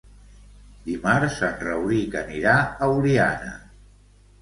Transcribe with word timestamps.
Dimarts 0.87 1.37
en 1.49 1.61
Rauric 1.67 2.19
anirà 2.25 2.59
a 2.65 2.91
Oliana. 2.99 3.57